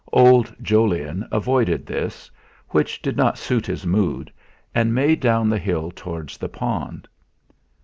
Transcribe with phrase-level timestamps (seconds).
[0.13, 2.31] Old Jolyon avoided this,
[2.69, 4.33] which did not suit his mood,
[4.73, 7.07] and made down the hill towards the pond.